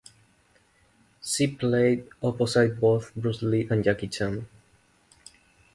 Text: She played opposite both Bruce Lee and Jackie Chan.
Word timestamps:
She 1.23 1.45
played 1.45 2.07
opposite 2.23 2.79
both 2.79 3.13
Bruce 3.13 3.43
Lee 3.43 3.67
and 3.69 3.83
Jackie 3.83 4.07
Chan. 4.07 4.47